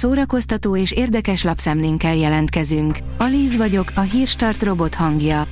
Szórakoztató 0.00 0.76
és 0.76 0.92
érdekes 0.92 1.42
lapszemlénkkel 1.42 2.14
jelentkezünk. 2.14 2.98
Alíz 3.18 3.56
vagyok, 3.56 3.92
a 3.94 4.00
hírstart 4.00 4.62
robot 4.62 4.94
hangja. 4.94 5.44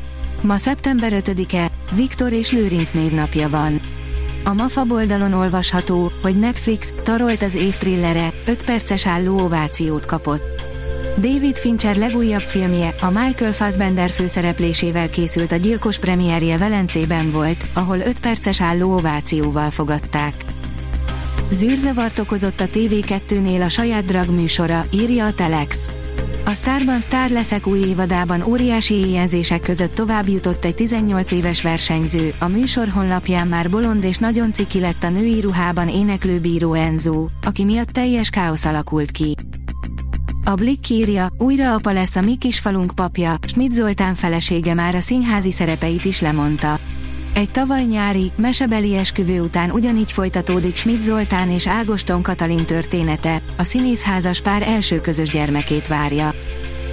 Ma 0.43 0.57
szeptember 0.57 1.13
5-e, 1.15 1.71
Viktor 1.95 2.33
és 2.33 2.53
Lőrinc 2.53 2.91
névnapja 2.91 3.49
van. 3.49 3.81
A 4.45 4.53
MAFA 4.53 4.85
oldalon 4.89 5.33
olvasható, 5.33 6.13
hogy 6.23 6.39
Netflix 6.39 6.95
tarolt 7.03 7.43
az 7.43 7.55
év 7.55 7.77
trillere, 7.77 8.33
5 8.47 8.65
perces 8.65 9.07
álló 9.07 9.39
ovációt 9.41 10.07
kapott. 10.07 10.63
David 11.19 11.57
Fincher 11.57 11.97
legújabb 11.97 12.47
filmje, 12.47 12.95
a 13.01 13.11
Michael 13.11 13.53
Fassbender 13.53 14.11
főszereplésével 14.11 15.11
készült 15.11 15.53
a 15.53 15.57
gyilkos 15.57 15.99
premierje 15.99 16.59
Velencében 16.59 17.31
volt, 17.31 17.69
ahol 17.75 17.99
5 17.99 18.21
perces 18.21 18.61
álló 18.61 18.93
ovációval 18.93 19.71
fogadták. 19.71 20.48
Zűrzavart 21.51 22.19
okozott 22.19 22.61
a 22.61 22.67
TV2-nél 22.67 23.65
a 23.65 23.69
saját 23.69 24.05
drag 24.05 24.29
műsora, 24.29 24.85
írja 24.93 25.27
a 25.27 25.33
Telex. 25.33 25.91
A 26.45 26.55
Starban 26.55 27.01
Star 27.01 27.31
leszek 27.31 27.67
új 27.67 27.79
évadában 27.79 28.43
óriási 28.43 28.95
éjjelzések 28.95 29.61
között 29.61 29.95
tovább 29.95 30.29
jutott 30.29 30.65
egy 30.65 30.75
18 30.75 31.33
éves 31.33 31.63
versenyző, 31.63 32.35
a 32.39 32.49
műsor 32.49 32.89
honlapján 32.89 33.49
már 33.49 33.71
bolond 33.71 34.05
és 34.05 34.17
nagyon 34.17 34.53
ciki 34.53 34.81
lett 34.81 35.03
a 35.03 35.09
női 35.09 35.41
ruhában 35.41 35.89
éneklő 35.89 36.39
bíró 36.39 36.75
Enzo, 36.75 37.27
aki 37.43 37.65
miatt 37.65 37.89
teljes 37.89 38.31
káosz 38.31 38.65
alakult 38.65 39.11
ki. 39.11 39.35
A 40.45 40.55
Blick 40.55 40.91
írja, 40.91 41.29
újra 41.39 41.75
apa 41.75 41.93
lesz 41.93 42.17
a 42.17 42.21
mi 42.21 42.37
kisfalunk 42.37 42.95
papja, 42.95 43.35
Schmidt 43.47 43.73
Zoltán 43.73 44.15
felesége 44.15 44.75
már 44.75 44.95
a 44.95 45.01
színházi 45.01 45.51
szerepeit 45.51 46.05
is 46.05 46.21
lemondta. 46.21 46.81
Egy 47.39 47.51
tavaly 47.51 47.85
nyári, 47.85 48.33
mesebeli 48.37 48.97
esküvő 48.97 49.41
után 49.41 49.71
ugyanígy 49.71 50.13
folytatódik 50.13 50.75
Schmidt 50.75 51.03
Zoltán 51.03 51.51
és 51.51 51.69
Ágoston 51.69 52.23
Katalin 52.23 52.67
története, 52.67 53.43
a 53.57 53.63
színészházas 53.63 54.41
pár 54.41 54.63
első 54.63 55.01
közös 55.01 55.31
gyermekét 55.31 55.87
várja. 55.87 56.31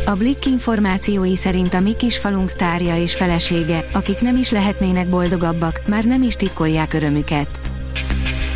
A 0.06 0.12
Blick 0.12 0.46
információi 0.46 1.36
szerint 1.36 1.74
a 1.74 1.80
mi 1.80 1.96
kisfalunk 1.96 2.50
sztárja 2.50 2.98
és 2.98 3.16
felesége, 3.16 3.90
akik 3.94 4.20
nem 4.20 4.36
is 4.36 4.52
lehetnének 4.52 5.10
boldogabbak, 5.10 5.82
már 5.88 6.04
nem 6.04 6.22
is 6.22 6.36
titkolják 6.36 6.94
örömüket. 6.94 7.60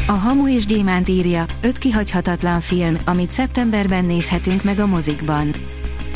A 0.08 0.12
Hamu 0.12 0.48
és 0.48 0.66
Gyémánt 0.66 1.09
írja, 1.09 1.46
öt 1.62 1.78
kihagyhatatlan 1.78 2.62
film, 2.62 2.98
amit 3.06 3.31
szeptemberben 3.31 4.06
nézhetünk 4.06 4.64
meg 4.64 4.80
a 4.80 4.86
mozikban. 4.86 5.52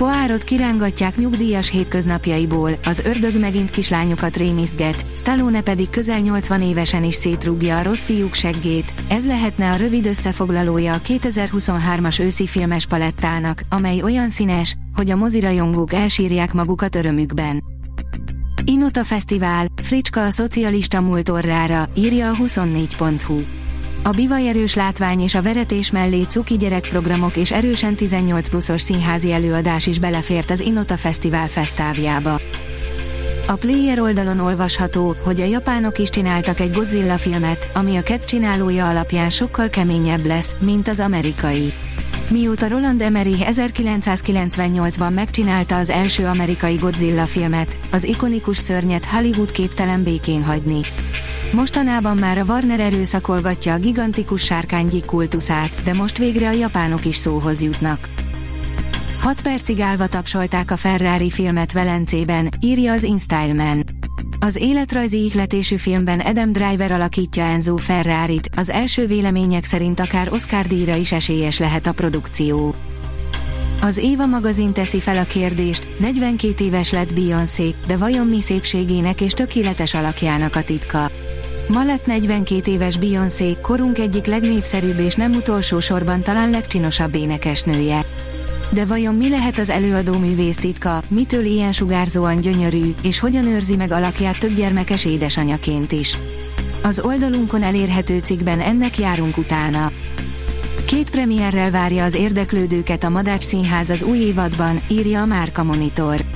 Poárot 0.03 0.43
kirángatják 0.43 1.17
nyugdíjas 1.17 1.69
hétköznapjaiból, 1.69 2.71
az 2.83 2.99
ördög 2.99 3.39
megint 3.39 3.69
kislányokat 3.69 4.37
rémisztget, 4.37 5.05
Stallone 5.15 5.61
pedig 5.61 5.89
közel 5.89 6.19
80 6.19 6.61
évesen 6.61 7.03
is 7.03 7.13
szétrúgja 7.13 7.77
a 7.77 7.83
rossz 7.83 8.03
fiúk 8.03 8.33
seggét, 8.33 8.93
ez 9.09 9.25
lehetne 9.25 9.71
a 9.71 9.75
rövid 9.75 10.05
összefoglalója 10.05 10.93
a 10.93 10.99
2023-as 10.99 12.21
őszi 12.21 12.47
filmes 12.47 12.85
palettának, 12.85 13.61
amely 13.69 14.01
olyan 14.01 14.29
színes, 14.29 14.75
hogy 14.95 15.11
a 15.11 15.15
mozirajongók 15.15 15.93
elsírják 15.93 16.53
magukat 16.53 16.95
örömükben. 16.95 17.63
Inota 18.65 19.03
Fesztivál, 19.03 19.65
fricska 19.81 20.23
a 20.23 20.31
szocialista 20.31 21.01
múlt 21.01 21.29
orrára, 21.29 21.89
írja 21.95 22.29
a 22.29 22.35
24.hu. 22.35 23.62
A 24.05 24.09
bivajerős 24.09 24.75
látvány 24.75 25.21
és 25.21 25.35
a 25.35 25.41
veretés 25.41 25.91
mellé 25.91 26.23
cuki 26.23 26.57
gyerekprogramok 26.57 27.37
és 27.37 27.51
erősen 27.51 27.95
18 27.95 28.49
pluszos 28.49 28.81
színházi 28.81 29.31
előadás 29.31 29.87
is 29.87 29.99
belefért 29.99 30.51
az 30.51 30.59
Inota 30.59 30.97
Fesztivál 30.97 31.47
fesztávjába. 31.47 32.39
A 33.47 33.55
Player 33.55 33.99
oldalon 33.99 34.39
olvasható, 34.39 35.15
hogy 35.23 35.41
a 35.41 35.45
japánok 35.45 35.97
is 35.97 36.09
csináltak 36.09 36.59
egy 36.59 36.71
Godzilla 36.71 37.17
filmet, 37.17 37.71
ami 37.73 37.95
a 37.95 38.01
Cat 38.01 38.23
csinálója 38.23 38.87
alapján 38.87 39.29
sokkal 39.29 39.69
keményebb 39.69 40.25
lesz, 40.25 40.55
mint 40.59 40.87
az 40.87 40.99
amerikai. 40.99 41.73
Mióta 42.29 42.67
Roland 42.67 43.01
Emmerich 43.01 43.49
1998-ban 43.51 45.13
megcsinálta 45.13 45.77
az 45.77 45.89
első 45.89 46.25
amerikai 46.25 46.75
Godzilla 46.75 47.25
filmet, 47.25 47.79
az 47.91 48.03
ikonikus 48.03 48.57
szörnyet 48.57 49.05
Hollywood 49.05 49.51
képtelen 49.51 50.03
békén 50.03 50.43
hagyni. 50.43 50.79
Mostanában 51.53 52.17
már 52.17 52.37
a 52.37 52.43
Warner 52.43 52.79
erőszakolgatja 52.79 53.73
a 53.73 53.77
gigantikus 53.77 54.43
sárkánygyik 54.43 55.05
kultuszát, 55.05 55.83
de 55.83 55.93
most 55.93 56.17
végre 56.17 56.47
a 56.47 56.51
japánok 56.51 57.05
is 57.05 57.15
szóhoz 57.15 57.61
jutnak. 57.61 58.09
6 59.19 59.41
percig 59.41 59.79
állva 59.79 60.07
tapsolták 60.07 60.71
a 60.71 60.77
Ferrari 60.77 61.29
filmet 61.29 61.71
Velencében, 61.71 62.49
írja 62.59 62.93
az 62.93 63.03
InStyleman. 63.03 63.83
Az 64.39 64.55
életrajzi 64.55 65.23
ihletésű 65.23 65.75
filmben 65.75 66.19
Adam 66.19 66.51
Driver 66.51 66.91
alakítja 66.91 67.43
Enzo 67.43 67.77
Ferrarit, 67.77 68.49
az 68.55 68.69
első 68.69 69.07
vélemények 69.07 69.63
szerint 69.63 69.99
akár 69.99 70.31
Oscar 70.31 70.65
díjra 70.65 70.95
is 70.95 71.11
esélyes 71.11 71.59
lehet 71.59 71.87
a 71.87 71.93
produkció. 71.93 72.75
Az 73.81 73.97
Éva 73.97 74.25
magazin 74.25 74.73
teszi 74.73 74.99
fel 74.99 75.17
a 75.17 75.23
kérdést, 75.23 75.87
42 75.99 76.63
éves 76.63 76.91
lett 76.91 77.13
Beyoncé, 77.13 77.75
de 77.87 77.97
vajon 77.97 78.27
mi 78.27 78.41
szépségének 78.41 79.21
és 79.21 79.33
tökéletes 79.33 79.93
alakjának 79.93 80.55
a 80.55 80.63
titka? 80.63 81.11
Ma 81.67 81.83
lett 81.83 82.05
42 82.05 82.71
éves 82.71 82.97
Beyoncé, 82.97 83.57
korunk 83.61 83.97
egyik 83.99 84.25
legnépszerűbb 84.25 84.99
és 84.99 85.15
nem 85.15 85.31
utolsó 85.31 85.79
sorban 85.79 86.21
talán 86.21 86.49
legcsinosabb 86.49 87.15
énekesnője. 87.15 88.05
De 88.71 88.85
vajon 88.85 89.15
mi 89.15 89.29
lehet 89.29 89.57
az 89.57 89.69
előadó 89.69 90.17
művész 90.17 90.55
titka, 90.55 91.01
mitől 91.07 91.45
ilyen 91.45 91.71
sugárzóan 91.71 92.39
gyönyörű, 92.39 92.93
és 93.03 93.19
hogyan 93.19 93.47
őrzi 93.47 93.75
meg 93.75 93.91
alakját 93.91 94.39
több 94.39 94.53
gyermekes 94.53 95.05
édesanyaként 95.05 95.91
is? 95.91 96.17
Az 96.83 96.99
oldalunkon 96.99 97.63
elérhető 97.63 98.19
cikkben 98.19 98.59
ennek 98.59 98.97
járunk 98.97 99.37
utána. 99.37 99.91
Két 100.85 101.09
premierrel 101.09 101.71
várja 101.71 102.03
az 102.03 102.15
érdeklődőket 102.15 103.03
a 103.03 103.09
Madács 103.09 103.43
Színház 103.43 103.89
az 103.89 104.03
új 104.03 104.17
évadban, 104.17 104.81
írja 104.89 105.21
a 105.21 105.25
Márka 105.25 105.63
Monitor. 105.63 106.32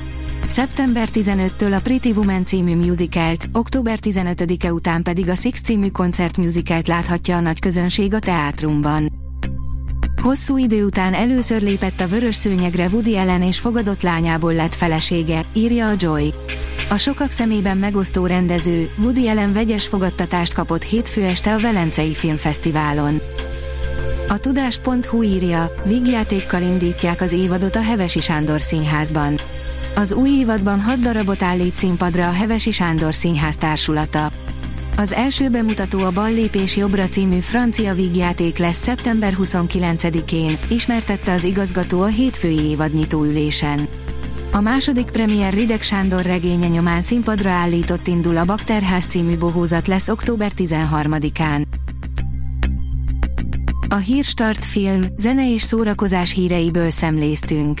Szeptember 0.48 1.08
15-től 1.12 1.76
a 1.76 1.80
Pretty 1.80 2.10
Woman 2.10 2.46
című 2.46 2.76
musicalt, 2.76 3.48
október 3.52 3.98
15-e 4.02 4.72
után 4.72 5.02
pedig 5.02 5.28
a 5.28 5.34
Six 5.34 5.60
című 5.60 5.88
koncertmusicalt 5.88 6.88
láthatja 6.88 7.36
a 7.36 7.40
nagy 7.40 7.60
közönség 7.60 8.14
a 8.14 8.18
teátrumban. 8.18 9.12
Hosszú 10.22 10.56
idő 10.56 10.84
után 10.84 11.14
először 11.14 11.62
lépett 11.62 12.00
a 12.00 12.06
vörös 12.06 12.34
szőnyegre 12.34 12.86
Woody 12.86 13.16
Allen 13.16 13.42
és 13.42 13.58
fogadott 13.58 14.02
lányából 14.02 14.54
lett 14.54 14.74
felesége, 14.74 15.40
írja 15.52 15.88
a 15.88 15.94
Joy. 15.98 16.34
A 16.88 16.96
sokak 16.96 17.30
szemében 17.30 17.76
megosztó 17.76 18.26
rendező, 18.26 18.90
Woody 18.98 19.28
Allen 19.28 19.52
vegyes 19.52 19.86
fogadtatást 19.86 20.52
kapott 20.54 20.82
hétfő 20.82 21.24
este 21.24 21.54
a 21.54 21.60
Velencei 21.60 22.14
Filmfesztiválon. 22.14 23.20
A 24.28 24.38
tudás.hu 24.38 25.22
írja, 25.22 25.72
vígjátékkal 25.84 26.62
indítják 26.62 27.20
az 27.20 27.32
évadot 27.32 27.76
a 27.76 27.82
Hevesi 27.82 28.20
Sándor 28.20 28.60
Színházban. 28.60 29.36
Az 29.98 30.12
új 30.12 30.30
évadban 30.30 30.80
6 30.80 31.00
darabot 31.00 31.42
állít 31.42 31.74
színpadra 31.74 32.28
a 32.28 32.32
Hevesi 32.32 32.70
Sándor 32.70 33.14
Színház 33.14 33.56
társulata. 33.56 34.30
Az 34.96 35.12
első 35.12 35.48
bemutató 35.48 35.98
a 35.98 36.10
Bal 36.10 36.32
lépés 36.32 36.76
jobbra 36.76 37.08
című 37.08 37.38
francia 37.38 37.94
vígjáték 37.94 38.58
lesz 38.58 38.76
szeptember 38.76 39.36
29-én, 39.42 40.58
ismertette 40.68 41.32
az 41.32 41.44
igazgató 41.44 42.02
a 42.02 42.06
hétfői 42.06 42.60
évadnyitó 42.60 43.24
ülésen. 43.24 43.88
A 44.52 44.60
második 44.60 45.10
premier 45.10 45.52
Rideg 45.52 45.82
Sándor 45.82 46.22
regénye 46.22 46.68
nyomán 46.68 47.02
színpadra 47.02 47.50
állított 47.50 48.06
indul 48.06 48.36
a 48.36 48.44
Bakterház 48.44 49.04
című 49.04 49.38
bohózat 49.38 49.86
lesz 49.86 50.08
október 50.08 50.52
13-án. 50.56 51.64
A 53.88 53.96
Hírstart 53.96 54.64
film, 54.64 55.02
zene 55.16 55.52
és 55.52 55.62
szórakozás 55.62 56.32
híreiből 56.32 56.90
szemléztünk. 56.90 57.80